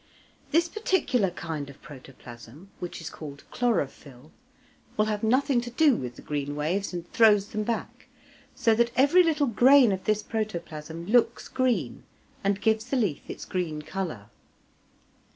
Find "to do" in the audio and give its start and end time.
5.61-5.95